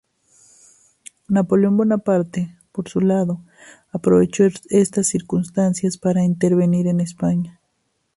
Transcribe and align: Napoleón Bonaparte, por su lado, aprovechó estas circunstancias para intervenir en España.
Napoleón 1.27 1.77
Bonaparte, 1.77 2.57
por 2.71 2.89
su 2.89 3.01
lado, 3.01 3.43
aprovechó 3.91 4.45
estas 4.71 5.05
circunstancias 5.05 5.99
para 5.99 6.23
intervenir 6.23 6.87
en 6.87 7.01
España. 7.01 7.61